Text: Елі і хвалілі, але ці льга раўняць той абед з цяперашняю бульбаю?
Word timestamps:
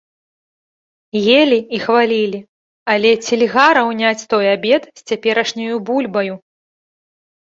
Елі 1.41 1.59
і 1.77 1.81
хвалілі, 1.83 2.39
але 2.95 3.11
ці 3.27 3.33
льга 3.41 3.67
раўняць 3.79 4.27
той 4.33 4.45
абед 4.55 4.83
з 5.01 5.05
цяперашняю 5.09 5.75
бульбаю? 5.91 6.35